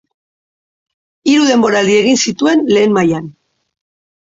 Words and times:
Hiru 1.31 1.47
denboraldi 1.51 2.01
egin 2.01 2.21
zituen 2.27 2.67
lehen 2.77 3.01
mailan. 3.01 3.33